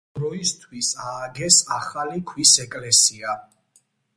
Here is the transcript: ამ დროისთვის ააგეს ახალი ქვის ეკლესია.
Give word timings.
ამ 0.09 0.19
დროისთვის 0.19 0.89
ააგეს 1.09 1.59
ახალი 1.77 2.25
ქვის 2.33 2.57
ეკლესია. 2.67 3.37